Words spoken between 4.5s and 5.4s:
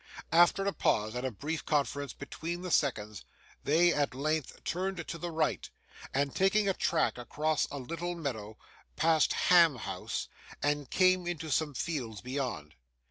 turned to the